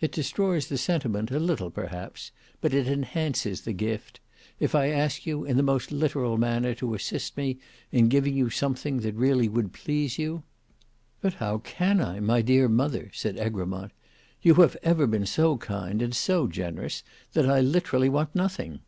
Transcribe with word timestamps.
It 0.00 0.12
destroys 0.12 0.68
the 0.68 0.78
sentiment 0.78 1.30
a 1.30 1.38
little 1.38 1.70
perhaps 1.70 2.32
but 2.62 2.72
it 2.72 2.88
enhances 2.88 3.60
the 3.60 3.74
gift, 3.74 4.18
if 4.58 4.74
I 4.74 4.86
ask 4.86 5.26
you 5.26 5.44
in 5.44 5.58
the 5.58 5.62
most 5.62 5.92
literal 5.92 6.38
manner 6.38 6.74
to 6.76 6.94
assist 6.94 7.36
me 7.36 7.58
in 7.92 8.08
giving 8.08 8.34
you 8.34 8.48
something 8.48 9.00
that 9.00 9.14
really 9.14 9.46
would 9.46 9.74
please 9.74 10.18
you?" 10.18 10.42
"But 11.20 11.34
how 11.34 11.58
can 11.58 12.00
I, 12.00 12.18
my 12.18 12.40
dear 12.40 12.66
mother?" 12.66 13.10
said 13.12 13.38
Egremont. 13.38 13.92
"You 14.40 14.54
have 14.54 14.74
ever 14.82 15.06
been 15.06 15.26
so 15.26 15.58
kind 15.58 16.00
and 16.00 16.16
so 16.16 16.46
generous 16.46 17.02
that 17.34 17.44
I 17.46 17.60
literally 17.60 18.08
want 18.08 18.34
nothing." 18.34 18.80